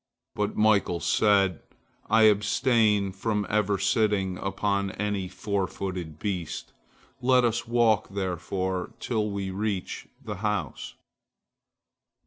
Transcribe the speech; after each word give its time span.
But 0.33 0.57
Michael 0.57 0.99
said, 0.99 1.61
"I 2.09 2.23
abstain 2.23 3.11
from 3.11 3.45
ever 3.51 3.77
sitting 3.77 4.39
upon 4.39 4.89
any 4.93 5.27
fourfooted 5.29 6.17
beast, 6.17 6.73
let 7.21 7.45
us 7.45 7.67
walk 7.67 8.09
therefore, 8.09 8.95
till 8.99 9.29
we 9.29 9.51
reach 9.51 10.07
the 10.19 10.37
house." 10.37 10.95